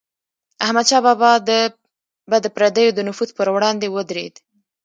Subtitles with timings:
[0.65, 1.31] احمدشاه بابا
[2.29, 4.35] به د پردیو د نفوذ پر وړاندې ودرید.